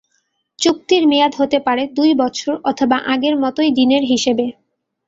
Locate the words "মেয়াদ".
1.07-1.33